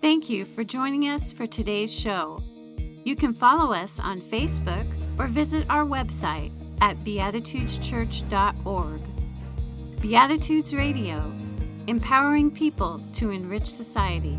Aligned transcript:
Thank 0.00 0.30
you 0.30 0.46
for 0.46 0.64
joining 0.64 1.10
us 1.10 1.30
for 1.30 1.46
today's 1.46 1.92
show. 1.92 2.42
You 3.04 3.14
can 3.14 3.34
follow 3.34 3.74
us 3.74 4.00
on 4.00 4.22
Facebook 4.22 4.86
or 5.18 5.26
visit 5.26 5.66
our 5.68 5.84
website 5.84 6.52
at 6.80 7.04
beatitudeschurch.org. 7.04 10.00
Beatitudes 10.00 10.72
Radio, 10.72 11.30
empowering 11.86 12.50
people 12.50 13.02
to 13.12 13.28
enrich 13.28 13.66
society. 13.66 14.38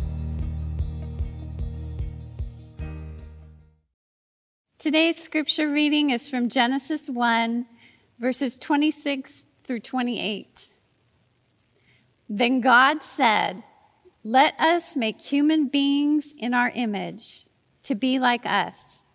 Today's 4.79 5.21
scripture 5.21 5.71
reading 5.71 6.09
is 6.09 6.27
from 6.27 6.49
Genesis 6.49 7.07
1, 7.07 7.67
verses 8.17 8.57
26 8.57 9.45
through 9.63 9.81
28. 9.81 10.69
Then 12.27 12.61
God 12.61 13.03
said, 13.03 13.63
Let 14.23 14.59
us 14.59 14.95
make 14.95 15.19
human 15.19 15.67
beings 15.67 16.33
in 16.37 16.53
our 16.53 16.69
image 16.69 17.47
to 17.83 17.95
be 17.95 18.19
like 18.19 18.45
us. 18.45 19.05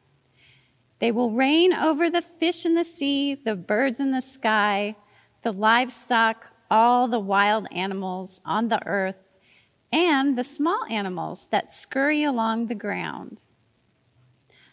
They 0.98 1.12
will 1.12 1.30
reign 1.30 1.73
over 1.73 2.10
the 2.10 2.23
fish 2.23 2.66
in 2.66 2.74
the 2.74 2.83
sea, 2.83 3.34
the 3.34 3.55
birds 3.55 4.00
in 4.00 4.11
the 4.11 4.20
sky, 4.20 4.97
the 5.42 5.52
livestock, 5.52 6.47
all 6.69 7.06
the 7.06 7.20
wild 7.20 7.69
animals 7.70 8.41
on 8.45 8.69
the 8.69 8.84
earth, 8.84 9.16
and 9.92 10.37
the 10.37 10.42
small 10.42 10.84
animals 10.91 11.47
that 11.52 11.73
scurry 11.73 12.25
along 12.25 12.66
the 12.66 12.75
ground. 12.75 13.38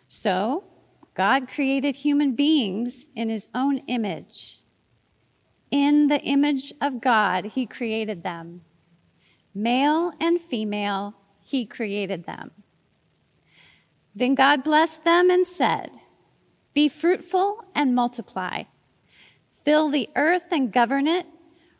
So, 0.08 0.64
God 1.14 1.48
created 1.48 1.98
human 1.98 2.34
beings 2.34 3.06
in 3.16 3.30
his 3.30 3.50
own 3.54 3.80
image. 3.88 4.62
In 5.70 6.08
the 6.08 6.22
image 6.22 6.74
of 6.82 7.02
God, 7.02 7.46
he 7.54 7.68
created 7.68 8.24
them. 8.24 8.62
Male 9.54 10.12
and 10.20 10.42
female, 10.42 11.16
he 11.40 11.66
created 11.66 12.26
them. 12.26 12.52
Then 14.16 14.36
God 14.36 14.64
blessed 14.64 15.04
them 15.04 15.30
and 15.30 15.48
said, 15.48 15.92
Be 16.74 16.88
fruitful 16.88 17.64
and 17.74 17.96
multiply. 17.96 18.64
Fill 19.64 19.90
the 19.90 20.10
earth 20.16 20.52
and 20.52 20.72
govern 20.72 21.08
it. 21.08 21.26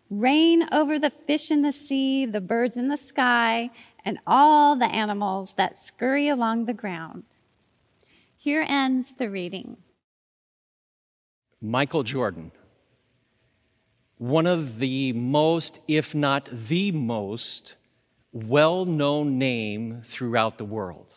Reign 0.10 0.68
over 0.72 1.00
the 1.00 1.10
fish 1.10 1.50
in 1.50 1.64
the 1.64 1.72
sea, 1.72 2.26
the 2.26 2.42
birds 2.42 2.78
in 2.78 2.88
the 2.88 2.98
sky, 2.98 3.72
and 4.06 4.20
all 4.28 4.76
the 4.76 4.86
animals 4.86 5.56
that 5.56 5.78
scurry 5.78 6.28
along 6.28 6.66
the 6.66 6.74
ground. 6.74 7.24
Here 8.38 8.66
ends 8.68 9.14
the 9.14 9.30
reading. 9.30 9.78
Michael 11.62 12.04
Jordan, 12.04 12.52
one 14.24 14.48
of 14.48 14.80
the 14.80 15.12
most, 15.12 15.80
if 15.86 16.16
not 16.16 16.48
the 16.50 16.94
most, 16.94 17.76
well 18.32 18.86
known 18.86 19.38
name 19.38 20.02
throughout 20.02 20.58
the 20.58 20.64
world. 20.64 21.14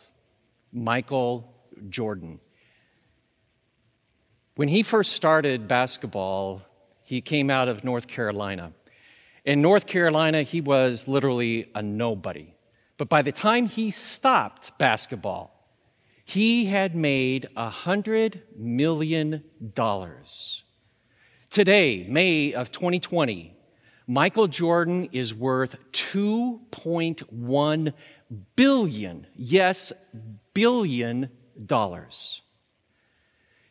Michael 0.73 1.55
Jordan. 1.87 2.41
When 4.57 4.67
he 4.67 4.83
first 4.83 5.13
started 5.13 5.69
basketball, 5.69 6.63
he 7.01 7.21
came 7.21 7.49
out 7.49 7.69
of 7.69 7.85
North 7.85 8.07
Carolina. 8.07 8.73
In 9.45 9.61
North 9.61 9.87
Carolina, 9.87 10.41
he 10.41 10.59
was 10.59 11.07
literally 11.07 11.71
a 11.73 11.81
nobody. 11.81 12.55
But 12.97 13.07
by 13.07 13.21
the 13.21 13.31
time 13.31 13.67
he 13.67 13.89
stopped 13.89 14.77
basketball, 14.77 15.71
he 16.25 16.65
had 16.65 16.93
made 16.93 17.45
a 17.55 17.69
$100 17.69 18.41
million. 18.57 19.45
Today, 21.57 22.05
May 22.07 22.53
of 22.53 22.71
2020, 22.71 23.51
Michael 24.05 24.47
Jordan 24.47 25.09
is 25.11 25.33
worth 25.33 25.75
2.1 25.91 27.93
billion, 28.55 29.27
yes, 29.35 29.91
billion 30.53 31.31
dollars. 31.65 32.43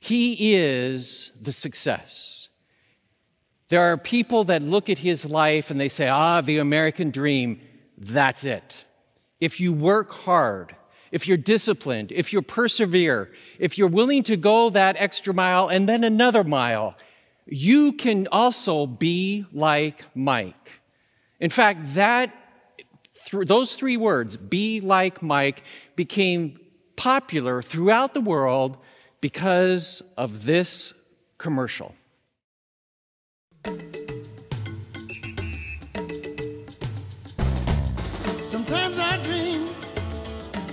He 0.00 0.56
is 0.56 1.30
the 1.40 1.52
success. 1.52 2.48
There 3.68 3.82
are 3.82 3.96
people 3.96 4.42
that 4.42 4.62
look 4.62 4.90
at 4.90 4.98
his 4.98 5.24
life 5.24 5.70
and 5.70 5.78
they 5.78 5.88
say, 5.88 6.08
ah, 6.08 6.40
the 6.40 6.58
American 6.58 7.12
dream, 7.12 7.60
that's 7.96 8.42
it. 8.42 8.84
If 9.38 9.60
you 9.60 9.72
work 9.72 10.10
hard, 10.10 10.74
if 11.12 11.28
you're 11.28 11.36
disciplined, 11.36 12.10
if 12.10 12.32
you 12.32 12.42
persevere, 12.42 13.30
if 13.60 13.78
you're 13.78 13.86
willing 13.86 14.24
to 14.24 14.36
go 14.36 14.70
that 14.70 14.96
extra 14.98 15.32
mile 15.32 15.68
and 15.68 15.88
then 15.88 16.02
another 16.02 16.42
mile, 16.42 16.96
you 17.46 17.92
can 17.92 18.26
also 18.32 18.86
be 18.86 19.46
like 19.52 20.04
Mike. 20.14 20.80
In 21.38 21.50
fact, 21.50 21.94
that 21.94 22.34
th- 23.30 23.46
those 23.46 23.74
three 23.76 23.96
words, 23.96 24.36
be 24.36 24.80
like 24.80 25.22
Mike, 25.22 25.62
became 25.94 26.58
popular 26.96 27.62
throughout 27.62 28.14
the 28.14 28.20
world 28.20 28.78
because 29.20 30.02
of 30.16 30.44
this 30.44 30.92
commercial. 31.38 31.94
Sometimes 38.40 38.98
I 38.98 39.22
dream 39.22 39.66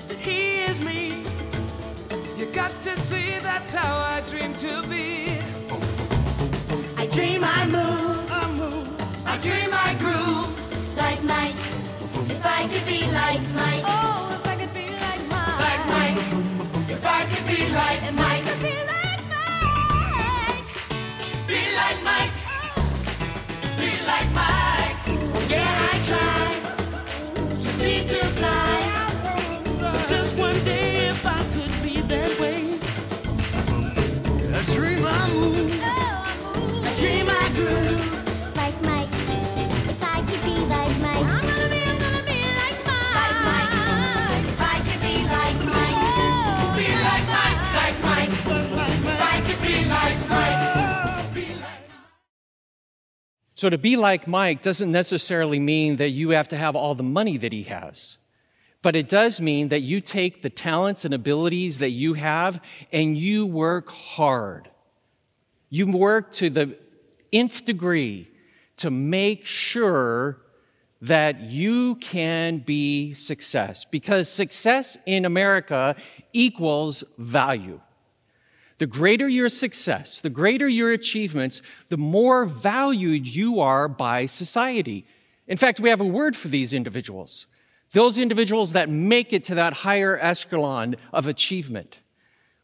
that 0.07 0.17
he 0.19 0.61
is 0.61 0.79
me. 0.81 1.23
You 2.37 2.45
got 2.53 2.71
to 2.83 2.89
see 3.01 3.39
that's 3.39 3.73
how 3.73 3.95
I 3.95 4.21
dream 4.29 4.53
to 4.53 4.87
be. 4.89 5.32
I 7.13 7.15
dream 7.15 7.43
I 7.43 7.65
move. 7.67 8.31
I 8.31 8.51
move. 8.53 9.27
I 9.27 9.37
dream 9.37 9.69
I 9.71 9.93
groove 9.99 10.97
like 10.97 11.21
Mike. 11.23 11.53
If 12.27 12.43
I 12.43 12.67
could 12.67 12.87
be 12.87 13.05
like 13.11 13.41
Mike. 13.53 13.72
So, 53.63 53.69
to 53.69 53.77
be 53.77 53.95
like 53.95 54.27
Mike 54.27 54.61
doesn't 54.61 54.91
necessarily 54.91 55.57
mean 55.57 55.95
that 55.95 56.09
you 56.09 56.31
have 56.31 56.49
to 56.49 56.57
have 56.57 56.75
all 56.75 56.95
the 56.95 57.01
money 57.01 57.37
that 57.37 57.53
he 57.53 57.63
has. 57.63 58.17
But 58.81 58.93
it 58.93 59.07
does 59.07 59.39
mean 59.39 59.69
that 59.69 59.83
you 59.83 60.01
take 60.01 60.41
the 60.41 60.49
talents 60.49 61.05
and 61.05 61.13
abilities 61.13 61.77
that 61.77 61.91
you 61.91 62.15
have 62.15 62.61
and 62.91 63.17
you 63.17 63.45
work 63.45 63.87
hard. 63.87 64.69
You 65.69 65.87
work 65.87 66.33
to 66.33 66.49
the 66.49 66.77
nth 67.31 67.63
degree 67.63 68.27
to 68.75 68.91
make 68.91 69.45
sure 69.45 70.41
that 70.99 71.39
you 71.39 71.95
can 71.95 72.57
be 72.57 73.13
success 73.13 73.85
because 73.85 74.27
success 74.27 74.97
in 75.05 75.23
America 75.23 75.95
equals 76.33 77.05
value. 77.17 77.79
The 78.77 78.87
greater 78.87 79.27
your 79.27 79.49
success, 79.49 80.19
the 80.19 80.29
greater 80.29 80.67
your 80.67 80.91
achievements, 80.91 81.61
the 81.89 81.97
more 81.97 82.45
valued 82.45 83.27
you 83.27 83.59
are 83.59 83.87
by 83.87 84.25
society. 84.25 85.05
In 85.47 85.57
fact, 85.57 85.79
we 85.79 85.89
have 85.89 86.01
a 86.01 86.05
word 86.05 86.35
for 86.35 86.47
these 86.47 86.73
individuals. 86.73 87.45
Those 87.91 88.17
individuals 88.17 88.73
that 88.73 88.89
make 88.89 89.33
it 89.33 89.43
to 89.45 89.55
that 89.55 89.73
higher 89.73 90.17
echelon 90.19 90.95
of 91.11 91.27
achievement. 91.27 91.99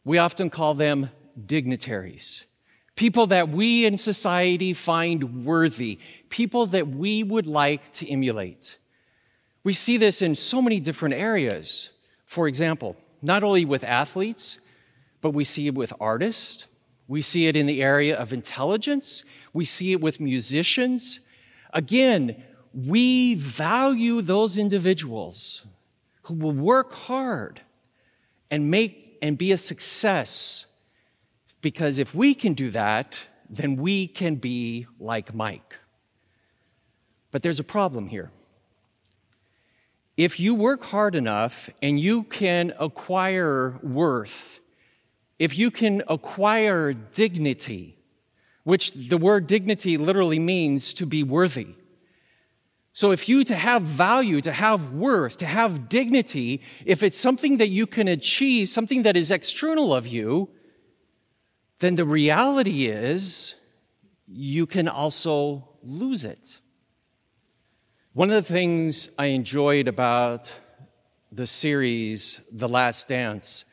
We 0.04 0.18
often 0.18 0.50
call 0.50 0.74
them 0.74 1.10
dignitaries. 1.46 2.44
People 2.96 3.28
that 3.28 3.48
we 3.48 3.86
in 3.86 3.96
society 3.96 4.74
find 4.74 5.44
worthy. 5.44 5.98
People 6.28 6.66
that 6.66 6.88
we 6.88 7.22
would 7.22 7.46
like 7.46 7.92
to 7.94 8.10
emulate. 8.10 8.78
We 9.62 9.72
see 9.72 9.96
this 9.96 10.20
in 10.20 10.36
so 10.36 10.60
many 10.60 10.80
different 10.80 11.14
areas. 11.14 11.90
For 12.26 12.48
example, 12.48 12.96
not 13.22 13.42
only 13.42 13.64
with 13.64 13.84
athletes, 13.84 14.58
but 15.20 15.30
we 15.30 15.44
see 15.44 15.66
it 15.66 15.74
with 15.74 15.92
artists. 16.00 16.66
We 17.08 17.22
see 17.22 17.46
it 17.48 17.56
in 17.56 17.66
the 17.66 17.82
area 17.82 18.16
of 18.16 18.32
intelligence. 18.32 19.24
We 19.52 19.64
see 19.64 19.92
it 19.92 20.00
with 20.00 20.20
musicians. 20.20 21.20
Again, 21.72 22.42
we 22.72 23.34
value 23.34 24.20
those 24.22 24.56
individuals 24.56 25.64
who 26.22 26.34
will 26.34 26.52
work 26.52 26.92
hard 26.92 27.60
and 28.50 28.70
make 28.70 29.18
and 29.22 29.36
be 29.36 29.52
a 29.52 29.58
success. 29.58 30.66
Because 31.60 31.98
if 31.98 32.14
we 32.14 32.34
can 32.34 32.54
do 32.54 32.70
that, 32.70 33.18
then 33.48 33.76
we 33.76 34.06
can 34.06 34.36
be 34.36 34.86
like 34.98 35.34
Mike. 35.34 35.76
But 37.32 37.42
there's 37.42 37.60
a 37.60 37.64
problem 37.64 38.08
here. 38.08 38.30
if 40.16 40.38
you 40.38 40.54
work 40.54 40.82
hard 40.84 41.14
enough 41.14 41.70
and 41.80 41.98
you 41.98 42.24
can 42.24 42.74
acquire 42.78 43.78
worth, 43.82 44.60
if 45.40 45.58
you 45.58 45.70
can 45.70 46.02
acquire 46.06 46.92
dignity, 46.92 47.96
which 48.62 48.92
the 48.92 49.16
word 49.16 49.46
dignity 49.46 49.96
literally 49.96 50.38
means 50.38 50.92
to 50.92 51.06
be 51.06 51.22
worthy. 51.24 51.68
So 52.92 53.10
if 53.10 53.26
you 53.26 53.42
to 53.44 53.54
have 53.54 53.82
value, 53.82 54.42
to 54.42 54.52
have 54.52 54.92
worth, 54.92 55.38
to 55.38 55.46
have 55.46 55.88
dignity, 55.88 56.60
if 56.84 57.02
it's 57.02 57.16
something 57.16 57.56
that 57.56 57.70
you 57.70 57.86
can 57.86 58.06
achieve, 58.06 58.68
something 58.68 59.02
that 59.04 59.16
is 59.16 59.30
external 59.30 59.94
of 59.94 60.06
you, 60.06 60.50
then 61.78 61.94
the 61.94 62.04
reality 62.04 62.88
is 62.88 63.54
you 64.28 64.66
can 64.66 64.88
also 64.88 65.70
lose 65.82 66.22
it. 66.22 66.58
One 68.12 68.28
of 68.30 68.46
the 68.46 68.52
things 68.52 69.08
I 69.18 69.26
enjoyed 69.26 69.88
about 69.88 70.50
the 71.32 71.46
series, 71.46 72.42
The 72.52 72.68
Last 72.68 73.08
Dance, 73.08 73.64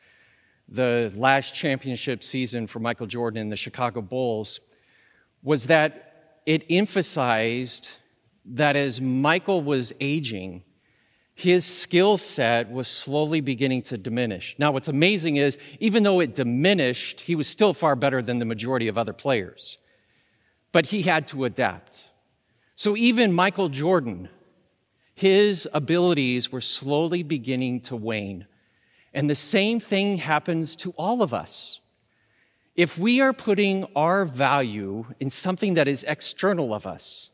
the 0.68 1.12
last 1.16 1.54
championship 1.54 2.22
season 2.22 2.66
for 2.66 2.78
Michael 2.78 3.06
Jordan 3.06 3.40
and 3.40 3.52
the 3.52 3.56
Chicago 3.56 4.00
Bulls, 4.02 4.60
was 5.42 5.66
that 5.66 6.40
it 6.46 6.64
emphasized 6.68 7.90
that 8.44 8.76
as 8.76 9.00
Michael 9.00 9.62
was 9.62 9.92
aging, 10.00 10.62
his 11.34 11.64
skill 11.64 12.16
set 12.16 12.70
was 12.70 12.88
slowly 12.88 13.40
beginning 13.40 13.82
to 13.82 13.96
diminish. 13.96 14.56
Now, 14.58 14.72
what's 14.72 14.88
amazing 14.88 15.36
is, 15.36 15.56
even 15.78 16.02
though 16.02 16.20
it 16.20 16.34
diminished, 16.34 17.20
he 17.20 17.36
was 17.36 17.46
still 17.46 17.72
far 17.72 17.94
better 17.94 18.20
than 18.20 18.38
the 18.38 18.44
majority 18.44 18.88
of 18.88 18.98
other 18.98 19.12
players. 19.12 19.78
But 20.72 20.86
he 20.86 21.02
had 21.02 21.26
to 21.28 21.44
adapt. 21.44 22.10
So 22.74 22.96
even 22.96 23.32
Michael 23.32 23.68
Jordan, 23.68 24.28
his 25.14 25.68
abilities 25.72 26.50
were 26.50 26.60
slowly 26.60 27.22
beginning 27.22 27.80
to 27.82 27.96
wane. 27.96 28.46
And 29.14 29.28
the 29.28 29.34
same 29.34 29.80
thing 29.80 30.18
happens 30.18 30.76
to 30.76 30.92
all 30.92 31.22
of 31.22 31.32
us. 31.32 31.80
If 32.76 32.98
we 32.98 33.20
are 33.20 33.32
putting 33.32 33.84
our 33.96 34.24
value 34.24 35.06
in 35.18 35.30
something 35.30 35.74
that 35.74 35.88
is 35.88 36.04
external 36.04 36.72
of 36.72 36.86
us, 36.86 37.30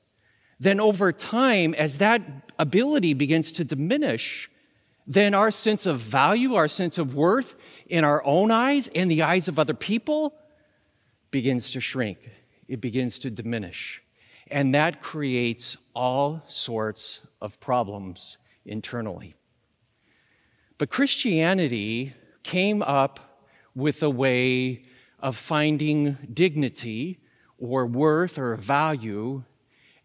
then 0.59 0.81
over 0.81 1.13
time, 1.13 1.75
as 1.75 1.99
that 1.99 2.23
ability 2.59 3.13
begins 3.15 3.53
to 3.53 3.65
diminish, 3.65 4.51
then 5.07 5.35
our 5.35 5.51
sense 5.51 5.85
of 5.85 5.99
value, 5.99 6.55
our 6.55 6.69
sense 6.69 6.97
of 6.97 7.15
worth 7.15 7.57
in 7.87 8.05
our 8.05 8.25
own 8.25 8.51
eyes 8.51 8.89
and 8.95 9.11
the 9.11 9.23
eyes 9.23 9.49
of 9.49 9.59
other 9.59 9.75
people 9.75 10.35
begins 11.31 11.71
to 11.71 11.81
shrink. 11.81 12.31
It 12.69 12.81
begins 12.81 13.19
to 13.21 13.31
diminish. 13.31 14.03
And 14.51 14.75
that 14.75 15.01
creates 15.01 15.77
all 15.95 16.43
sorts 16.47 17.21
of 17.41 17.61
problems 17.61 18.39
internally. 18.65 19.35
But 20.79 20.91
Christianity 20.91 22.15
came 22.43 22.83
up 22.83 23.41
with 23.75 24.03
a 24.03 24.11
way 24.11 24.85
of 25.21 25.37
finding 25.37 26.19
dignity 26.33 27.21
or 27.59 27.87
worth 27.87 28.39
or 28.39 28.57
value 28.57 29.45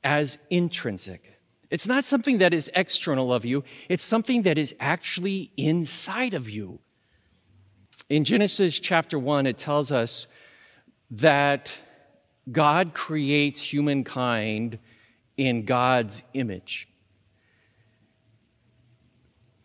as 0.03 0.37
intrinsic. 0.49 1.39
It's 1.69 1.85
not 1.85 2.03
something 2.03 2.39
that 2.39 2.53
is 2.53 2.71
external 2.75 3.33
of 3.33 3.45
you, 3.45 3.63
it's 3.89 4.03
something 4.03 4.43
that 4.43 4.57
is 4.57 4.75
actually 4.79 5.51
inside 5.57 6.33
of 6.33 6.49
you. 6.49 6.79
In 8.09 8.23
Genesis 8.23 8.79
chapter 8.79 9.19
1, 9.19 9.45
it 9.45 9.57
tells 9.57 9.91
us 9.91 10.27
that 11.11 11.71
God 12.51 12.93
creates 12.93 13.61
humankind 13.61 14.79
in 15.37 15.65
God's 15.65 16.23
image. 16.33 16.88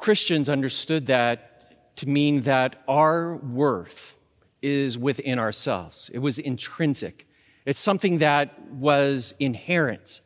Christians 0.04 0.50
understood 0.50 1.06
that 1.06 1.96
to 1.96 2.06
mean 2.06 2.42
that 2.42 2.76
our 2.86 3.36
worth 3.36 4.14
is 4.60 4.98
within 4.98 5.38
ourselves. 5.38 6.10
It 6.12 6.18
was 6.18 6.38
intrinsic. 6.38 7.26
It's 7.64 7.78
something 7.78 8.18
that 8.18 8.70
was 8.70 9.32
inherent 9.40 10.20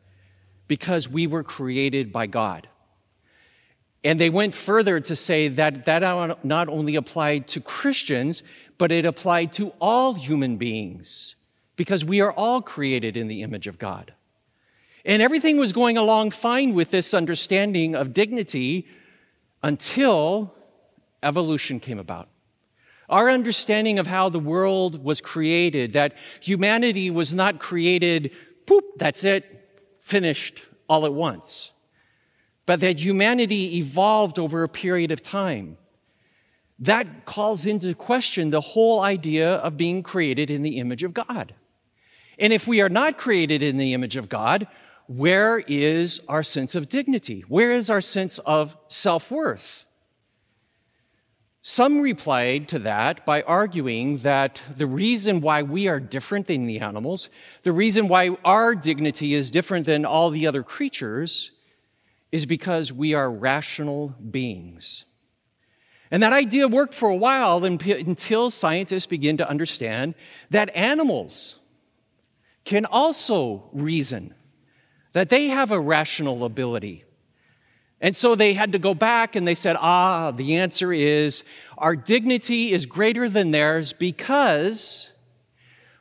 because 0.67 1.07
we 1.07 1.27
were 1.27 1.43
created 1.43 2.11
by 2.11 2.27
God. 2.27 2.67
And 4.03 4.19
they 4.19 4.29
went 4.29 4.53
further 4.53 4.99
to 4.99 5.15
say 5.15 5.47
that 5.47 5.85
that 5.85 6.43
not 6.43 6.67
only 6.67 6.97
applied 6.97 7.47
to 7.47 7.61
Christians, 7.61 8.43
but 8.77 8.91
it 8.91 9.05
applied 9.05 9.53
to 9.53 9.71
all 9.79 10.13
human 10.13 10.57
beings 10.57 11.35
because 11.77 12.03
we 12.03 12.19
are 12.19 12.33
all 12.33 12.61
created 12.61 13.15
in 13.15 13.29
the 13.29 13.43
image 13.43 13.65
of 13.65 13.79
God. 13.79 14.13
And 15.05 15.21
everything 15.21 15.55
was 15.55 15.71
going 15.71 15.97
along 15.97 16.31
fine 16.31 16.73
with 16.73 16.91
this 16.91 17.13
understanding 17.13 17.95
of 17.95 18.13
dignity 18.13 18.85
until 19.63 20.53
evolution 21.23 21.79
came 21.79 21.99
about. 21.99 22.29
Our 23.09 23.29
understanding 23.29 23.97
of 23.97 24.07
how 24.07 24.29
the 24.29 24.39
world 24.39 25.03
was 25.03 25.19
created, 25.19 25.93
that 25.93 26.15
humanity 26.41 27.09
was 27.09 27.33
not 27.33 27.59
created, 27.59 28.31
poop, 28.67 28.85
that's 28.97 29.23
it, 29.23 29.45
finished 29.99 30.61
all 30.87 31.05
at 31.05 31.13
once, 31.13 31.71
but 32.65 32.79
that 32.81 32.99
humanity 32.99 33.77
evolved 33.77 34.37
over 34.37 34.63
a 34.63 34.69
period 34.69 35.11
of 35.11 35.21
time. 35.21 35.77
That 36.77 37.25
calls 37.25 37.65
into 37.65 37.93
question 37.95 38.51
the 38.51 38.61
whole 38.61 39.01
idea 39.01 39.55
of 39.55 39.75
being 39.75 40.03
created 40.03 40.49
in 40.49 40.61
the 40.61 40.77
image 40.77 41.03
of 41.03 41.13
God. 41.13 41.55
And 42.37 42.53
if 42.53 42.67
we 42.67 42.79
are 42.79 42.89
not 42.89 43.17
created 43.17 43.61
in 43.61 43.77
the 43.77 43.93
image 43.93 44.15
of 44.15 44.29
God, 44.29 44.67
where 45.09 45.57
is 45.67 46.21
our 46.27 46.43
sense 46.43 46.75
of 46.75 46.87
dignity? 46.87 47.43
Where 47.47 47.71
is 47.71 47.89
our 47.89 47.99
sense 47.99 48.37
of 48.39 48.77
self 48.89 49.31
worth? 49.31 49.85
Some 51.63 52.01
replied 52.01 52.67
to 52.67 52.79
that 52.79 53.25
by 53.25 53.41
arguing 53.41 54.19
that 54.19 54.61
the 54.77 54.85
reason 54.85 55.41
why 55.41 55.63
we 55.63 55.87
are 55.87 55.99
different 55.99 56.45
than 56.45 56.67
the 56.67 56.79
animals, 56.79 57.31
the 57.63 57.71
reason 57.71 58.07
why 58.07 58.37
our 58.45 58.75
dignity 58.75 59.33
is 59.33 59.49
different 59.49 59.87
than 59.87 60.05
all 60.05 60.29
the 60.29 60.45
other 60.45 60.61
creatures, 60.61 61.53
is 62.31 62.45
because 62.45 62.93
we 62.93 63.15
are 63.15 63.31
rational 63.31 64.15
beings. 64.29 65.05
And 66.11 66.21
that 66.21 66.33
idea 66.33 66.67
worked 66.67 66.93
for 66.93 67.09
a 67.09 67.15
while 67.15 67.65
until 67.65 68.51
scientists 68.51 69.07
begin 69.07 69.37
to 69.37 69.49
understand 69.49 70.13
that 70.51 70.69
animals 70.75 71.55
can 72.63 72.85
also 72.85 73.69
reason, 73.73 74.35
that 75.13 75.29
they 75.29 75.47
have 75.47 75.71
a 75.71 75.79
rational 75.79 76.43
ability. 76.43 77.03
And 78.01 78.15
so 78.15 78.35
they 78.35 78.53
had 78.53 78.71
to 78.71 78.79
go 78.79 78.93
back 78.93 79.35
and 79.35 79.47
they 79.47 79.55
said, 79.55 79.75
ah, 79.79 80.31
the 80.31 80.55
answer 80.55 80.93
is 80.93 81.43
our 81.77 81.95
dignity 81.95 82.71
is 82.71 82.85
greater 82.85 83.27
than 83.27 83.51
theirs 83.51 83.91
because 83.91 85.11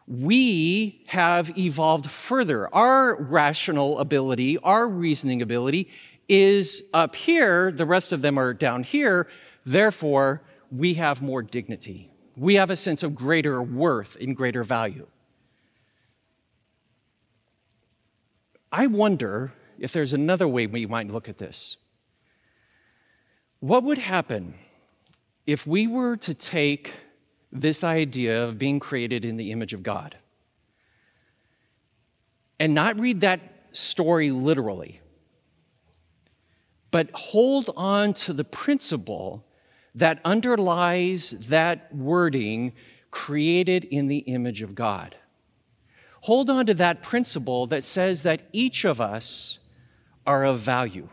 we 0.06 1.02
have 1.08 1.56
evolved 1.58 2.08
further. 2.08 2.72
Our 2.74 3.20
rational 3.20 3.98
ability, 3.98 4.58
our 4.58 4.88
reasoning 4.88 5.42
ability 5.42 5.90
is 6.28 6.82
up 6.94 7.16
here. 7.16 7.72
The 7.72 7.86
rest 7.86 8.12
of 8.12 8.22
them 8.22 8.38
are 8.38 8.54
down 8.54 8.84
here. 8.84 9.26
Therefore, 9.66 10.42
we 10.70 10.94
have 10.94 11.20
more 11.20 11.42
dignity. 11.42 12.10
We 12.36 12.54
have 12.54 12.70
a 12.70 12.76
sense 12.76 13.02
of 13.02 13.14
greater 13.14 13.60
worth 13.62 14.16
and 14.20 14.36
greater 14.36 14.62
value. 14.62 15.08
I 18.70 18.86
wonder 18.86 19.52
if 19.78 19.92
there's 19.92 20.12
another 20.12 20.46
way 20.46 20.66
we 20.66 20.86
might 20.86 21.08
look 21.08 21.28
at 21.28 21.38
this. 21.38 21.76
What 23.60 23.82
would 23.84 23.98
happen 23.98 24.54
if 25.46 25.66
we 25.66 25.86
were 25.86 26.16
to 26.18 26.34
take 26.34 26.92
this 27.50 27.82
idea 27.82 28.44
of 28.44 28.58
being 28.58 28.78
created 28.78 29.24
in 29.24 29.36
the 29.36 29.50
image 29.50 29.72
of 29.72 29.82
God 29.82 30.16
and 32.60 32.74
not 32.74 32.98
read 32.98 33.22
that 33.22 33.40
story 33.72 34.30
literally, 34.30 35.00
but 36.90 37.10
hold 37.12 37.70
on 37.76 38.12
to 38.12 38.32
the 38.32 38.44
principle 38.44 39.44
that 39.94 40.20
underlies 40.24 41.30
that 41.30 41.94
wording 41.94 42.72
created 43.10 43.84
in 43.84 44.08
the 44.08 44.18
image 44.18 44.62
of 44.62 44.74
God? 44.74 45.16
Hold 46.22 46.50
on 46.50 46.66
to 46.66 46.74
that 46.74 47.02
principle 47.02 47.66
that 47.66 47.84
says 47.84 48.22
that 48.22 48.42
each 48.52 48.84
of 48.84 49.00
us 49.00 49.58
are 50.26 50.44
of 50.44 50.58
value 50.58 51.08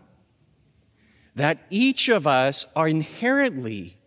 that 1.36 1.66
each 1.70 2.08
of 2.08 2.26
us 2.26 2.66
are 2.76 2.88
inherently 2.88 3.98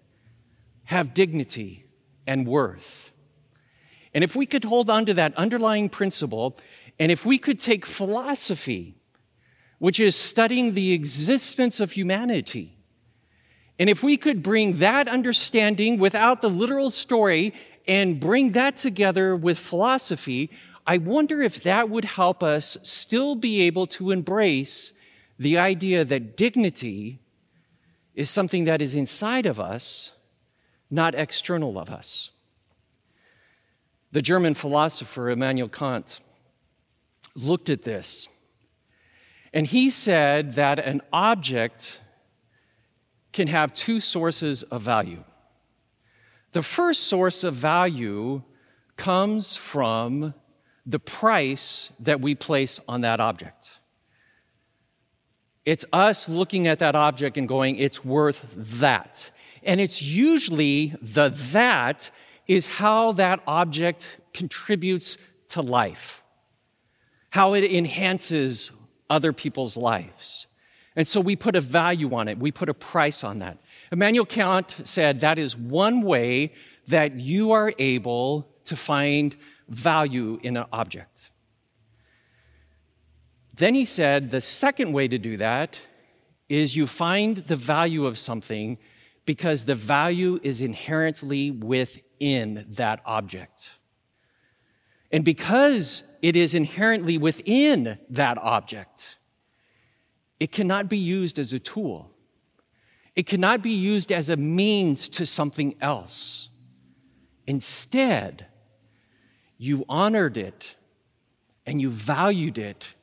have 0.85 1.13
dignity 1.13 1.85
and 2.27 2.47
worth. 2.47 3.11
And 4.15 4.25
if 4.25 4.35
we 4.35 4.47
could 4.47 4.65
hold 4.65 4.89
on 4.89 5.05
to 5.07 5.15
that 5.15 5.37
underlying 5.37 5.91
principle, 5.91 6.57
and 6.99 7.13
if 7.13 7.27
we 7.27 7.39
could 7.39 7.61
take 7.61 7.85
philosophy, 7.85 8.97
which 9.79 10.01
is 10.01 10.17
studying 10.17 10.73
the 10.73 10.93
existence 10.93 11.79
of 11.79 11.93
humanity, 11.93 12.79
and 13.79 13.91
if 13.91 14.03
we 14.03 14.17
could 14.17 14.43
bring 14.43 14.79
that 14.79 15.07
understanding 15.07 15.99
without 15.99 16.41
the 16.41 16.51
literal 16.51 16.91
story 16.91 17.55
and 17.87 18.19
bring 18.19 18.53
that 18.53 18.77
together 18.77 19.37
with 19.37 19.59
philosophy, 19.59 20.51
I 20.89 20.97
wonder 20.97 21.43
if 21.43 21.63
that 21.65 21.91
would 21.91 22.07
help 22.07 22.43
us 22.43 22.79
still 22.83 23.35
be 23.35 23.61
able 23.61 23.87
to 23.89 24.11
embrace 24.11 24.95
the 25.39 25.59
idea 25.59 26.03
that 26.03 26.35
dignity 26.35 27.21
is 28.15 28.31
something 28.31 28.65
that 28.65 28.81
is 28.81 28.95
inside 28.95 29.45
of 29.45 29.61
us, 29.61 30.13
not 30.91 31.15
external 31.15 31.79
of 31.79 31.91
us. 31.91 32.31
The 34.13 34.23
German 34.23 34.55
philosopher 34.55 35.29
Immanuel 35.29 35.69
Kant 35.69 36.21
looked 37.35 37.69
at 37.69 37.83
this 37.83 38.27
and 39.53 39.67
he 39.67 39.91
said 39.91 40.55
that 40.55 40.79
an 40.79 41.03
object 41.13 42.01
can 43.35 43.49
have 43.49 43.75
two 43.75 44.01
sources 44.01 44.63
of 44.63 44.81
value. 44.81 45.23
The 46.53 46.63
first 46.63 47.05
source 47.05 47.45
of 47.45 47.55
value 47.55 48.43
comes 48.97 49.55
from 49.55 50.33
the 50.89 50.99
price 50.99 51.93
that 52.01 52.23
we 52.23 52.35
place 52.35 52.81
on 52.89 53.03
that 53.03 53.21
object. 53.21 53.73
It's 55.67 55.85
us 55.93 56.31
looking 56.31 56.67
at 56.67 56.79
that 56.79 56.97
object 56.97 57.37
and 57.37 57.47
going, 57.47 57.77
it's 57.77 58.03
worth 58.03 58.47
that. 58.57 59.31
And 59.63 59.83
it's 59.83 60.01
usually 60.01 60.95
the 61.03 61.29
that 61.53 62.11
is 62.47 62.67
how 62.67 63.13
that 63.13 63.41
object 63.47 64.17
contributes 64.33 65.19
to 65.49 65.61
life, 65.61 66.25
how 67.31 67.53
it 67.53 67.71
enhances 67.71 68.71
other 69.11 69.35
people's 69.35 69.77
lives. 69.77 70.47
And 70.97 71.07
so 71.07 71.21
we 71.21 71.37
put 71.37 71.55
a 71.55 71.61
value 71.61 72.15
on 72.15 72.29
it, 72.29 72.39
we 72.39 72.51
put 72.51 72.71
a 72.71 72.75
price 72.75 73.23
on 73.23 73.41
that. 73.41 73.59
Immanuel 73.93 74.25
Kant 74.25 74.75
said 74.85 75.21
that 75.21 75.39
is 75.39 75.55
one 75.55 76.01
way 76.01 76.55
that 76.87 77.21
you 77.21 77.53
are 77.53 77.75
able 77.79 78.49
to 78.65 78.75
find 78.75 79.37
value 79.69 80.39
in 80.43 80.57
an 80.57 80.67
object. 80.73 81.31
Then 83.55 83.75
he 83.75 83.85
said 83.85 84.31
the 84.31 84.41
second 84.41 84.93
way 84.93 85.09
to 85.09 85.19
do 85.19 85.37
that 85.37 85.81
is 86.49 86.77
you 86.77 86.87
find 86.87 87.39
the 87.39 87.57
value 87.57 88.07
of 88.07 88.19
something 88.19 88.79
because 89.27 89.65
the 89.65 89.75
value 89.75 90.39
is 90.43 90.61
inherently 90.61 91.51
within 91.51 92.67
that 92.71 93.01
object. 93.05 93.73
And 95.11 95.25
because 95.25 96.05
it 96.23 96.37
is 96.37 96.55
inherently 96.55 97.19
within 97.19 97.99
that 98.11 98.39
object, 98.39 99.17
it 100.39 100.53
cannot 100.53 100.89
be 100.89 100.99
used 100.99 101.39
as 101.39 101.53
a 101.53 101.59
tool. 101.59 102.11
It 103.17 103.27
cannot 103.27 103.63
be 103.63 103.73
used 103.73 104.13
as 104.13 104.29
a 104.29 104.37
means 104.37 105.09
to 105.11 105.27
something 105.27 105.75
else. 105.81 106.49
Instead, 107.47 108.47
you 109.59 109.85
honored 109.89 110.37
it 110.37 110.77
and 111.67 111.81
you 111.81 111.91
valued 111.91 112.57
it 112.57 112.95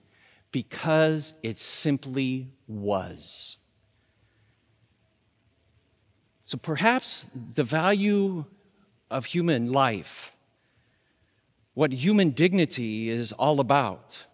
because 0.52 1.34
it 1.44 1.58
simply 1.58 2.50
was. 2.68 3.58
So 6.46 6.58
perhaps 6.58 7.28
the 7.56 7.64
value 7.64 8.46
of 9.12 9.26
human 9.26 9.72
life, 9.72 10.36
what 11.74 11.92
human 11.92 12.30
dignity 12.30 13.10
is 13.10 13.34
all 13.34 13.60
about, 13.60 14.26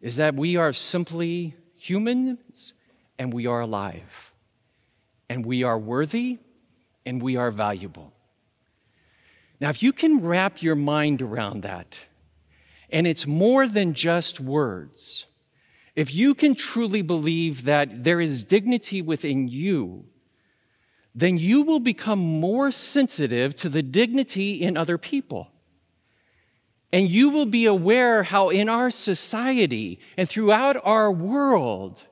is 0.00 0.16
that 0.16 0.34
we 0.34 0.56
are 0.56 0.72
simply 0.72 1.54
humans 1.76 2.72
and 3.18 3.32
we 3.32 3.46
are 3.46 3.60
alive, 3.60 4.32
and 5.28 5.46
we 5.46 5.62
are 5.62 5.78
worthy 5.78 6.38
and 7.06 7.22
we 7.22 7.36
are 7.36 7.50
valuable. 7.50 8.13
Now, 9.64 9.70
if 9.70 9.82
you 9.82 9.94
can 9.94 10.20
wrap 10.20 10.60
your 10.60 10.74
mind 10.74 11.22
around 11.22 11.62
that, 11.62 11.96
and 12.90 13.06
it's 13.06 13.26
more 13.26 13.66
than 13.66 13.94
just 13.94 14.38
words, 14.38 15.24
if 15.96 16.14
you 16.14 16.34
can 16.34 16.54
truly 16.54 17.00
believe 17.00 17.64
that 17.64 18.04
there 18.04 18.20
is 18.20 18.44
dignity 18.44 19.00
within 19.00 19.48
you, 19.48 20.04
then 21.14 21.38
you 21.38 21.62
will 21.62 21.80
become 21.80 22.18
more 22.18 22.70
sensitive 22.70 23.56
to 23.56 23.70
the 23.70 23.82
dignity 23.82 24.60
in 24.60 24.76
other 24.76 24.98
people. 24.98 25.50
And 26.92 27.10
you 27.10 27.30
will 27.30 27.46
be 27.46 27.64
aware 27.64 28.24
how 28.24 28.50
in 28.50 28.68
our 28.68 28.90
society 28.90 29.98
and 30.18 30.28
throughout 30.28 30.76
our 30.84 31.10
world, 31.10 32.02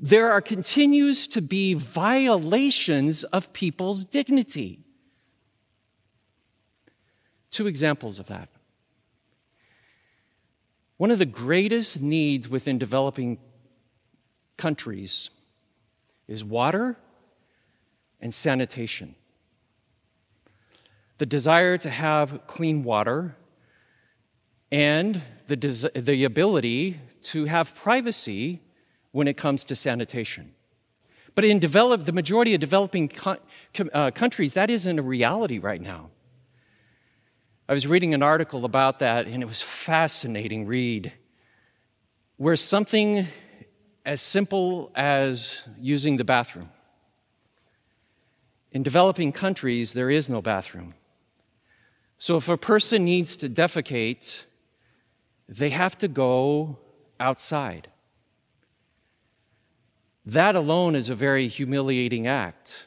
there 0.00 0.32
are 0.32 0.40
continues 0.40 1.28
to 1.28 1.40
be 1.40 1.72
violations 1.72 3.22
of 3.22 3.52
people's 3.52 4.04
dignity. 4.04 4.82
Two 7.50 7.66
examples 7.66 8.18
of 8.18 8.26
that. 8.26 8.48
One 10.96 11.10
of 11.10 11.18
the 11.18 11.26
greatest 11.26 12.00
needs 12.00 12.48
within 12.48 12.78
developing 12.78 13.38
countries 14.56 15.30
is 16.28 16.44
water 16.44 16.96
and 18.20 18.34
sanitation. 18.34 19.14
The 21.18 21.26
desire 21.26 21.78
to 21.78 21.90
have 21.90 22.46
clean 22.46 22.84
water 22.84 23.36
and 24.70 25.22
the, 25.48 25.56
des- 25.56 25.90
the 25.94 26.24
ability 26.24 27.00
to 27.22 27.46
have 27.46 27.74
privacy 27.74 28.60
when 29.12 29.26
it 29.26 29.36
comes 29.36 29.64
to 29.64 29.74
sanitation. 29.74 30.54
But 31.34 31.44
in 31.44 31.58
develop, 31.58 32.04
the 32.04 32.12
majority 32.12 32.54
of 32.54 32.60
developing 32.60 33.08
co- 33.08 33.38
uh, 33.92 34.10
countries, 34.10 34.54
that 34.54 34.70
isn't 34.70 34.98
a 34.98 35.02
reality 35.02 35.58
right 35.58 35.80
now. 35.80 36.10
I 37.70 37.72
was 37.72 37.86
reading 37.86 38.14
an 38.14 38.22
article 38.24 38.64
about 38.64 38.98
that, 38.98 39.28
and 39.28 39.44
it 39.44 39.46
was 39.46 39.62
fascinating 39.62 40.66
read, 40.66 41.12
where 42.36 42.56
something 42.56 43.28
as 44.04 44.20
simple 44.20 44.90
as 44.96 45.62
using 45.78 46.16
the 46.16 46.24
bathroom. 46.24 46.68
In 48.72 48.82
developing 48.82 49.30
countries, 49.30 49.92
there 49.92 50.10
is 50.10 50.28
no 50.28 50.42
bathroom. 50.42 50.94
So 52.18 52.36
if 52.36 52.48
a 52.48 52.56
person 52.56 53.04
needs 53.04 53.36
to 53.36 53.48
defecate, 53.48 54.42
they 55.48 55.70
have 55.70 55.96
to 55.98 56.08
go 56.08 56.76
outside. 57.20 57.86
That 60.26 60.56
alone 60.56 60.96
is 60.96 61.08
a 61.08 61.14
very 61.14 61.46
humiliating 61.46 62.26
act. 62.26 62.86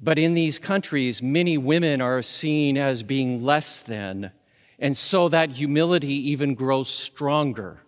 But 0.00 0.18
in 0.18 0.34
these 0.34 0.58
countries, 0.58 1.22
many 1.22 1.56
women 1.56 2.00
are 2.00 2.22
seen 2.22 2.76
as 2.76 3.02
being 3.02 3.42
less 3.42 3.78
than, 3.78 4.30
and 4.78 4.96
so 4.96 5.28
that 5.30 5.52
humility 5.52 6.30
even 6.30 6.54
grows 6.54 6.88
stronger. 6.88 7.82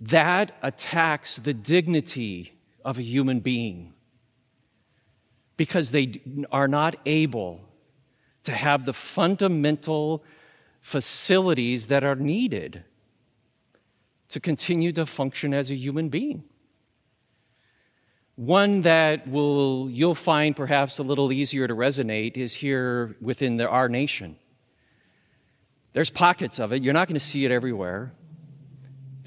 That 0.00 0.52
attacks 0.62 1.36
the 1.36 1.54
dignity 1.54 2.52
of 2.84 2.98
a 2.98 3.02
human 3.02 3.40
being 3.40 3.94
because 5.56 5.90
they 5.90 6.20
are 6.50 6.68
not 6.68 6.96
able 7.06 7.60
to 8.44 8.52
have 8.52 8.84
the 8.84 8.92
fundamental 8.92 10.24
facilities 10.80 11.86
that 11.86 12.02
are 12.02 12.16
needed 12.16 12.84
to 14.28 14.40
continue 14.40 14.92
to 14.92 15.06
function 15.06 15.54
as 15.54 15.70
a 15.70 15.74
human 15.74 16.08
being. 16.08 16.44
One 18.36 18.82
that 18.82 19.28
will 19.28 19.90
you'll 19.90 20.14
find 20.14 20.56
perhaps 20.56 20.98
a 20.98 21.02
little 21.02 21.32
easier 21.32 21.68
to 21.68 21.74
resonate 21.74 22.36
is 22.36 22.54
here 22.54 23.16
within 23.20 23.58
the, 23.58 23.68
our 23.68 23.88
nation. 23.88 24.36
There's 25.92 26.10
pockets 26.10 26.58
of 26.58 26.72
it. 26.72 26.82
You're 26.82 26.94
not 26.94 27.08
going 27.08 27.18
to 27.18 27.20
see 27.20 27.44
it 27.44 27.50
everywhere, 27.50 28.12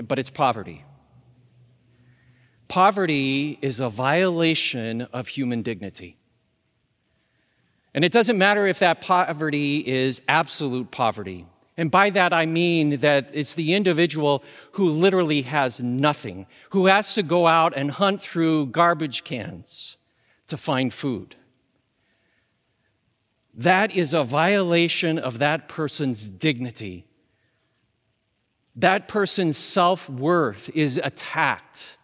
but 0.07 0.17
it's 0.17 0.31
poverty. 0.31 0.83
Poverty 2.67 3.59
is 3.61 3.79
a 3.79 3.89
violation 3.89 5.03
of 5.03 5.27
human 5.27 5.61
dignity. 5.61 6.17
And 7.93 8.03
it 8.03 8.11
doesn't 8.11 8.37
matter 8.37 8.65
if 8.65 8.79
that 8.79 9.01
poverty 9.01 9.79
is 9.87 10.21
absolute 10.27 10.89
poverty. 10.91 11.45
And 11.77 11.91
by 11.91 12.09
that 12.11 12.31
I 12.31 12.45
mean 12.45 12.97
that 12.97 13.29
it's 13.33 13.53
the 13.53 13.73
individual 13.73 14.43
who 14.73 14.89
literally 14.89 15.41
has 15.43 15.79
nothing, 15.79 16.47
who 16.69 16.85
has 16.85 17.13
to 17.15 17.23
go 17.23 17.47
out 17.47 17.73
and 17.75 17.91
hunt 17.91 18.21
through 18.21 18.67
garbage 18.67 19.23
cans 19.23 19.97
to 20.47 20.57
find 20.57 20.93
food. 20.93 21.35
That 23.53 23.95
is 23.95 24.13
a 24.13 24.23
violation 24.23 25.17
of 25.17 25.39
that 25.39 25.67
person's 25.67 26.29
dignity. 26.29 27.07
That 28.75 29.07
person's 29.07 29.57
self 29.57 30.09
worth 30.09 30.69
is 30.73 30.99
attacked 31.01 31.97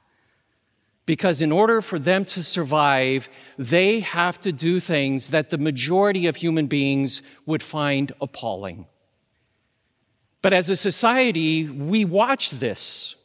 because, 1.05 1.41
in 1.41 1.51
order 1.51 1.81
for 1.81 1.99
them 1.99 2.23
to 2.23 2.43
survive, 2.43 3.27
they 3.57 3.99
have 3.99 4.39
to 4.41 4.53
do 4.53 4.79
things 4.79 5.29
that 5.29 5.49
the 5.49 5.57
majority 5.57 6.27
of 6.27 6.37
human 6.37 6.67
beings 6.67 7.21
would 7.45 7.61
find 7.61 8.13
appalling. 8.21 8.85
But 10.41 10.53
as 10.53 10.69
a 10.69 10.75
society, 10.75 11.65
we 11.65 12.05
watch 12.05 12.49
this. 12.49 13.15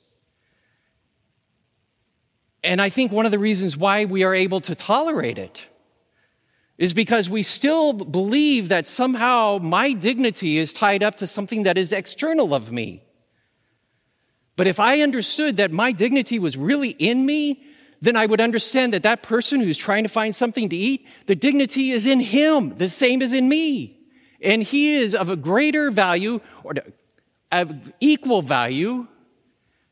And 2.62 2.80
I 2.80 2.88
think 2.88 3.12
one 3.12 3.26
of 3.26 3.32
the 3.32 3.38
reasons 3.38 3.76
why 3.76 4.04
we 4.04 4.24
are 4.24 4.34
able 4.34 4.60
to 4.62 4.74
tolerate 4.74 5.38
it 5.38 5.62
is 6.78 6.92
because 6.92 7.30
we 7.30 7.42
still 7.42 7.92
believe 7.92 8.68
that 8.68 8.84
somehow 8.86 9.58
my 9.62 9.92
dignity 9.92 10.58
is 10.58 10.72
tied 10.72 11.02
up 11.02 11.14
to 11.16 11.26
something 11.26 11.62
that 11.62 11.78
is 11.78 11.92
external 11.92 12.54
of 12.54 12.70
me. 12.70 13.02
But 14.56 14.66
if 14.66 14.80
I 14.80 15.00
understood 15.00 15.56
that 15.58 15.70
my 15.70 15.92
dignity 15.92 16.38
was 16.38 16.56
really 16.56 16.90
in 16.90 17.24
me, 17.24 17.62
then 18.00 18.16
I 18.16 18.26
would 18.26 18.40
understand 18.40 18.92
that 18.92 19.04
that 19.04 19.22
person 19.22 19.60
who's 19.60 19.78
trying 19.78 20.02
to 20.02 20.08
find 20.08 20.34
something 20.34 20.68
to 20.68 20.76
eat, 20.76 21.06
the 21.26 21.36
dignity 21.36 21.92
is 21.92 22.04
in 22.04 22.20
him, 22.20 22.76
the 22.76 22.90
same 22.90 23.22
as 23.22 23.32
in 23.32 23.48
me. 23.48 24.00
And 24.42 24.62
he 24.62 24.96
is 24.96 25.14
of 25.14 25.30
a 25.30 25.36
greater 25.36 25.90
value 25.90 26.40
or 26.62 26.74
of 27.62 27.92
equal 28.00 28.42
value 28.42 29.06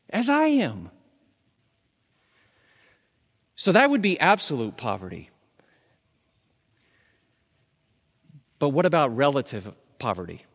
as 0.09 0.29
I 0.29 0.47
am. 0.47 0.89
So 3.55 3.71
that 3.71 3.89
would 3.89 4.01
be 4.01 4.19
absolute 4.19 4.77
poverty. 4.77 5.29
But 8.59 8.69
what 8.69 8.85
about 8.85 9.15
relative 9.15 9.71
poverty? 9.99 10.45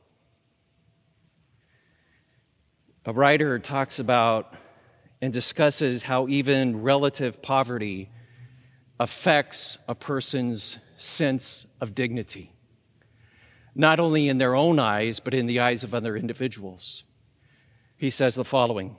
A 3.06 3.12
writer 3.12 3.58
talks 3.58 3.98
about 3.98 4.54
and 5.22 5.32
discusses 5.32 6.02
how 6.02 6.28
even 6.28 6.82
relative 6.82 7.42
poverty 7.42 8.10
affects 8.98 9.78
a 9.88 9.94
person's 9.94 10.78
sense 10.96 11.66
of 11.80 11.94
dignity, 11.94 12.52
not 13.74 14.00
only 14.00 14.28
in 14.28 14.38
their 14.38 14.54
own 14.54 14.78
eyes, 14.78 15.20
but 15.20 15.34
in 15.34 15.46
the 15.46 15.60
eyes 15.60 15.84
of 15.84 15.94
other 15.94 16.16
individuals. 16.16 17.04
He 17.96 18.10
says 18.10 18.34
the 18.34 18.44
following 18.44 18.96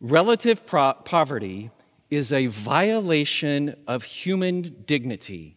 Relative 0.00 0.66
pro- 0.66 0.94
poverty 0.94 1.70
is 2.10 2.32
a 2.32 2.46
violation 2.46 3.74
of 3.86 4.04
human 4.04 4.84
dignity 4.86 5.56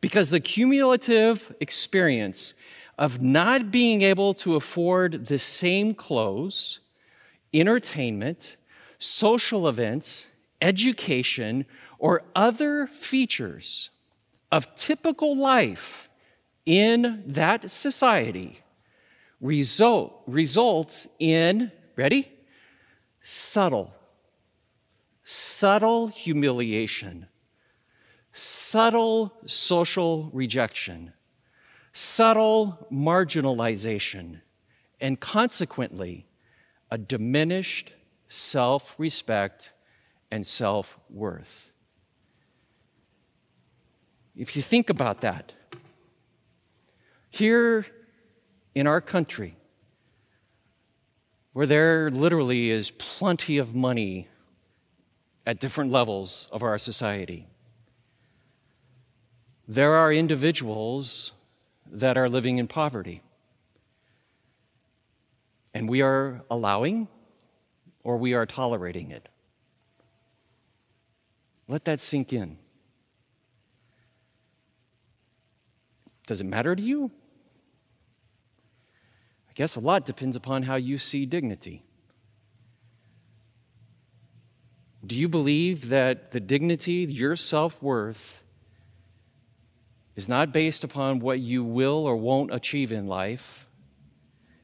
because 0.00 0.30
the 0.30 0.40
cumulative 0.40 1.54
experience 1.60 2.54
of 2.98 3.22
not 3.22 3.70
being 3.70 4.02
able 4.02 4.34
to 4.34 4.56
afford 4.56 5.26
the 5.26 5.38
same 5.38 5.94
clothes, 5.94 6.80
entertainment, 7.52 8.56
social 8.98 9.66
events, 9.66 10.26
education, 10.60 11.64
or 11.98 12.22
other 12.36 12.86
features 12.86 13.88
of 14.52 14.74
typical 14.74 15.34
life 15.34 16.09
in 16.66 17.22
that 17.26 17.70
society 17.70 18.60
result, 19.40 20.22
results 20.26 21.08
in, 21.18 21.72
ready? 21.96 22.30
Subtle, 23.22 23.92
subtle 25.24 26.08
humiliation, 26.08 27.26
subtle 28.32 29.32
social 29.46 30.30
rejection, 30.32 31.12
subtle 31.92 32.86
marginalization, 32.92 34.40
and 35.00 35.18
consequently, 35.18 36.26
a 36.90 36.98
diminished 36.98 37.92
self 38.28 38.94
respect 38.98 39.72
and 40.30 40.46
self 40.46 40.98
worth. 41.08 41.70
If 44.36 44.56
you 44.56 44.62
think 44.62 44.88
about 44.90 45.20
that, 45.22 45.52
here 47.30 47.86
in 48.74 48.86
our 48.86 49.00
country, 49.00 49.56
where 51.52 51.66
there 51.66 52.10
literally 52.10 52.70
is 52.70 52.90
plenty 52.92 53.58
of 53.58 53.74
money 53.74 54.28
at 55.46 55.58
different 55.58 55.90
levels 55.90 56.48
of 56.52 56.62
our 56.62 56.78
society, 56.78 57.46
there 59.66 59.94
are 59.94 60.12
individuals 60.12 61.32
that 61.90 62.18
are 62.18 62.28
living 62.28 62.58
in 62.58 62.66
poverty. 62.66 63.22
And 65.72 65.88
we 65.88 66.02
are 66.02 66.42
allowing 66.50 67.08
or 68.02 68.16
we 68.16 68.34
are 68.34 68.46
tolerating 68.46 69.10
it. 69.10 69.28
Let 71.68 71.84
that 71.84 72.00
sink 72.00 72.32
in. 72.32 72.58
Does 76.30 76.40
it 76.40 76.46
matter 76.46 76.76
to 76.76 76.80
you? 76.80 77.10
I 79.48 79.52
guess 79.56 79.74
a 79.74 79.80
lot 79.80 80.06
depends 80.06 80.36
upon 80.36 80.62
how 80.62 80.76
you 80.76 80.96
see 80.96 81.26
dignity. 81.26 81.82
Do 85.04 85.16
you 85.16 85.28
believe 85.28 85.88
that 85.88 86.30
the 86.30 86.38
dignity, 86.38 87.04
your 87.10 87.34
self 87.34 87.82
worth, 87.82 88.44
is 90.14 90.28
not 90.28 90.52
based 90.52 90.84
upon 90.84 91.18
what 91.18 91.40
you 91.40 91.64
will 91.64 92.06
or 92.06 92.14
won't 92.14 92.54
achieve 92.54 92.92
in 92.92 93.08
life, 93.08 93.66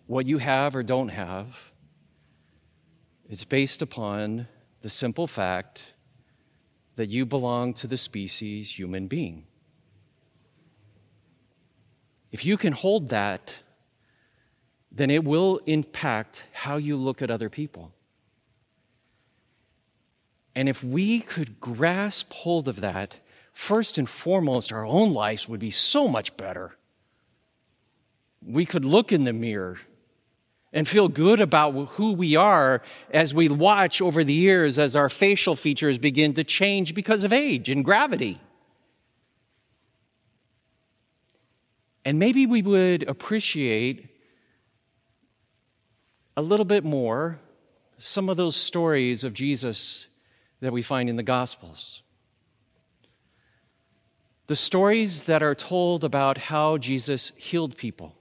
what 0.06 0.24
you 0.24 0.38
have 0.38 0.76
or 0.76 0.84
don't 0.84 1.08
have? 1.08 1.72
It's 3.28 3.42
based 3.42 3.82
upon 3.82 4.46
the 4.82 4.88
simple 4.88 5.26
fact 5.26 5.82
that 6.94 7.08
you 7.08 7.26
belong 7.26 7.74
to 7.74 7.88
the 7.88 7.96
species 7.96 8.78
human 8.78 9.08
being. 9.08 9.46
If 12.36 12.44
you 12.44 12.58
can 12.58 12.74
hold 12.74 13.08
that, 13.08 13.54
then 14.92 15.10
it 15.10 15.24
will 15.24 15.58
impact 15.64 16.44
how 16.52 16.76
you 16.76 16.94
look 16.94 17.22
at 17.22 17.30
other 17.30 17.48
people. 17.48 17.92
And 20.54 20.68
if 20.68 20.84
we 20.84 21.20
could 21.20 21.60
grasp 21.60 22.30
hold 22.34 22.68
of 22.68 22.82
that, 22.82 23.20
first 23.54 23.96
and 23.96 24.06
foremost, 24.06 24.70
our 24.70 24.84
own 24.84 25.14
lives 25.14 25.48
would 25.48 25.60
be 25.60 25.70
so 25.70 26.08
much 26.08 26.36
better. 26.36 26.76
We 28.46 28.66
could 28.66 28.84
look 28.84 29.12
in 29.12 29.24
the 29.24 29.32
mirror 29.32 29.78
and 30.74 30.86
feel 30.86 31.08
good 31.08 31.40
about 31.40 31.72
who 31.92 32.12
we 32.12 32.36
are 32.36 32.82
as 33.10 33.32
we 33.32 33.48
watch 33.48 34.02
over 34.02 34.22
the 34.22 34.34
years 34.34 34.78
as 34.78 34.94
our 34.94 35.08
facial 35.08 35.56
features 35.56 35.96
begin 35.96 36.34
to 36.34 36.44
change 36.44 36.94
because 36.94 37.24
of 37.24 37.32
age 37.32 37.70
and 37.70 37.82
gravity. 37.82 38.42
And 42.06 42.20
maybe 42.20 42.46
we 42.46 42.62
would 42.62 43.02
appreciate 43.08 44.06
a 46.36 46.40
little 46.40 46.64
bit 46.64 46.84
more 46.84 47.40
some 47.98 48.28
of 48.28 48.36
those 48.36 48.54
stories 48.54 49.24
of 49.24 49.34
Jesus 49.34 50.06
that 50.60 50.72
we 50.72 50.82
find 50.82 51.10
in 51.10 51.16
the 51.16 51.24
Gospels. 51.24 52.02
The 54.46 54.54
stories 54.54 55.24
that 55.24 55.42
are 55.42 55.56
told 55.56 56.04
about 56.04 56.38
how 56.38 56.78
Jesus 56.78 57.32
healed 57.36 57.76
people. 57.76 58.14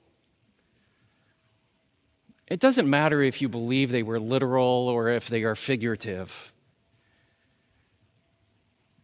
It 2.47 2.59
doesn't 2.59 2.89
matter 2.89 3.21
if 3.21 3.39
you 3.39 3.49
believe 3.49 3.91
they 3.91 4.01
were 4.01 4.19
literal 4.19 4.87
or 4.87 5.09
if 5.09 5.27
they 5.27 5.43
are 5.43 5.55
figurative. 5.55 6.51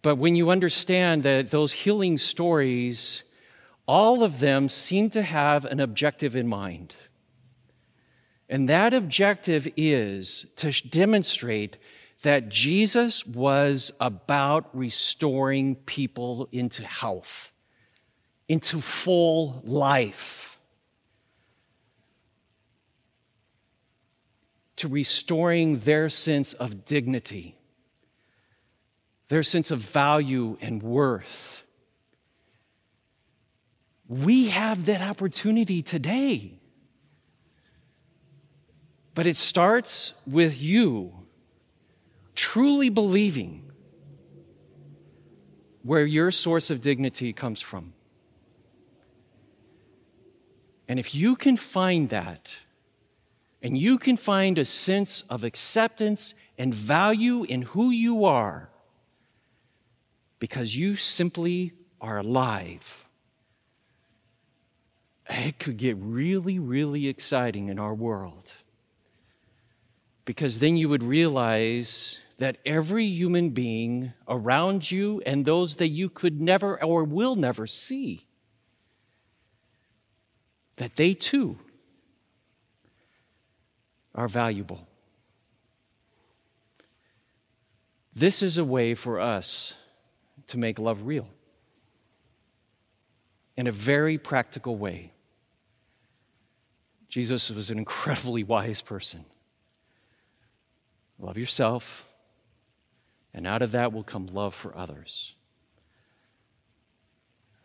But 0.01 0.15
when 0.15 0.35
you 0.35 0.49
understand 0.49 1.21
that 1.21 1.51
those 1.51 1.71
healing 1.71 2.17
stories, 2.17 3.23
all 3.91 4.23
of 4.23 4.39
them 4.39 4.69
seem 4.69 5.09
to 5.09 5.21
have 5.21 5.65
an 5.65 5.81
objective 5.81 6.33
in 6.33 6.47
mind. 6.47 6.95
And 8.47 8.69
that 8.69 8.93
objective 8.93 9.67
is 9.75 10.45
to 10.55 10.71
demonstrate 10.71 11.75
that 12.21 12.47
Jesus 12.47 13.25
was 13.25 13.91
about 13.99 14.69
restoring 14.73 15.75
people 15.75 16.47
into 16.53 16.85
health, 16.85 17.51
into 18.47 18.79
full 18.79 19.61
life, 19.65 20.57
to 24.77 24.87
restoring 24.87 25.79
their 25.79 26.07
sense 26.07 26.53
of 26.53 26.85
dignity, 26.85 27.57
their 29.27 29.43
sense 29.43 29.69
of 29.69 29.79
value 29.79 30.57
and 30.61 30.81
worth. 30.81 31.63
We 34.11 34.49
have 34.49 34.85
that 34.87 35.01
opportunity 35.01 35.81
today. 35.81 36.59
But 39.15 39.25
it 39.25 39.37
starts 39.37 40.11
with 40.27 40.61
you 40.61 41.13
truly 42.35 42.89
believing 42.89 43.71
where 45.83 46.05
your 46.05 46.29
source 46.29 46.69
of 46.69 46.81
dignity 46.81 47.31
comes 47.31 47.61
from. 47.61 47.93
And 50.89 50.99
if 50.99 51.15
you 51.15 51.37
can 51.37 51.55
find 51.55 52.09
that, 52.09 52.51
and 53.63 53.77
you 53.77 53.97
can 53.97 54.17
find 54.17 54.57
a 54.57 54.65
sense 54.65 55.23
of 55.29 55.45
acceptance 55.45 56.33
and 56.57 56.75
value 56.75 57.45
in 57.45 57.61
who 57.61 57.91
you 57.91 58.25
are, 58.25 58.71
because 60.39 60.75
you 60.75 60.97
simply 60.97 61.71
are 62.01 62.17
alive, 62.17 63.00
it 65.31 65.59
could 65.59 65.77
get 65.77 65.97
really, 65.99 66.59
really 66.59 67.07
exciting 67.07 67.67
in 67.67 67.79
our 67.79 67.93
world 67.93 68.51
because 70.25 70.59
then 70.59 70.77
you 70.77 70.89
would 70.89 71.03
realize 71.03 72.19
that 72.37 72.57
every 72.65 73.05
human 73.05 73.49
being 73.51 74.13
around 74.27 74.89
you 74.89 75.21
and 75.25 75.45
those 75.45 75.75
that 75.75 75.89
you 75.89 76.09
could 76.09 76.41
never 76.41 76.81
or 76.83 77.03
will 77.03 77.35
never 77.35 77.67
see, 77.67 78.25
that 80.77 80.95
they 80.95 81.13
too 81.13 81.59
are 84.15 84.27
valuable. 84.27 84.87
This 88.13 88.41
is 88.41 88.57
a 88.57 88.65
way 88.65 88.95
for 88.95 89.19
us 89.19 89.75
to 90.47 90.57
make 90.57 90.79
love 90.79 91.03
real 91.03 91.27
in 93.55 93.67
a 93.67 93.71
very 93.71 94.17
practical 94.17 94.75
way. 94.75 95.11
Jesus 97.11 97.51
was 97.51 97.69
an 97.69 97.77
incredibly 97.77 98.41
wise 98.41 98.81
person. 98.81 99.25
Love 101.19 101.37
yourself, 101.37 102.05
and 103.33 103.45
out 103.45 103.61
of 103.61 103.73
that 103.73 103.91
will 103.91 104.01
come 104.01 104.27
love 104.27 104.55
for 104.55 104.75
others. 104.77 105.35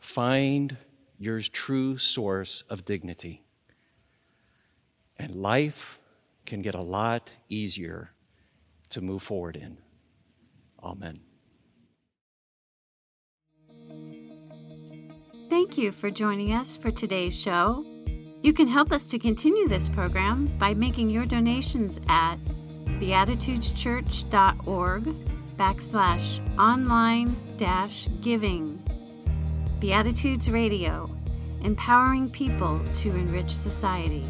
Find 0.00 0.76
your 1.16 1.40
true 1.40 1.96
source 1.96 2.64
of 2.68 2.84
dignity, 2.84 3.44
and 5.16 5.36
life 5.36 6.00
can 6.44 6.60
get 6.60 6.74
a 6.74 6.82
lot 6.82 7.30
easier 7.48 8.10
to 8.90 9.00
move 9.00 9.22
forward 9.22 9.54
in. 9.54 9.78
Amen. 10.82 11.20
Thank 15.48 15.78
you 15.78 15.92
for 15.92 16.10
joining 16.10 16.52
us 16.52 16.76
for 16.76 16.90
today's 16.90 17.40
show. 17.40 17.95
You 18.42 18.52
can 18.52 18.68
help 18.68 18.92
us 18.92 19.06
to 19.06 19.18
continue 19.18 19.66
this 19.66 19.88
program 19.88 20.46
by 20.58 20.74
making 20.74 21.08
your 21.10 21.26
donations 21.26 21.98
at 22.08 22.36
beatitudeschurch.org 22.86 25.04
backslash 25.56 26.58
online 26.58 27.36
dash 27.56 28.08
giving. 28.20 28.82
Beatitudes 29.80 30.48
Radio, 30.50 31.10
empowering 31.62 32.28
people 32.30 32.80
to 32.94 33.10
enrich 33.10 33.54
society. 33.54 34.24